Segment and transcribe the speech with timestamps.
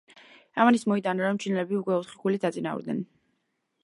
[0.63, 3.05] ამან ის მოიტანა რომ, ჩინელები უკვე ოთხი ქულით დაწინაურდნენ.